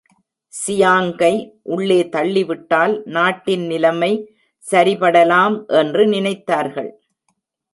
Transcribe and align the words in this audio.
சியாங்கை 0.53 1.33
உள்ளே 1.63 1.97
தள்ளிவிட்டால் 2.09 2.95
நாட்டின் 3.07 3.65
நிலமை 3.65 4.11
சரிபடலாம் 4.63 5.57
என்று 5.81 6.05
நினைத்தார்கள். 6.05 6.91